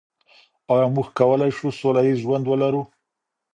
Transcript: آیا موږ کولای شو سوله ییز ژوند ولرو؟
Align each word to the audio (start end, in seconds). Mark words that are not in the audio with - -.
آیا 0.73 0.85
موږ 0.95 1.07
کولای 1.17 1.51
شو 1.57 1.67
سوله 1.79 2.01
ییز 2.05 2.17
ژوند 2.23 2.45
ولرو؟ 2.47 2.81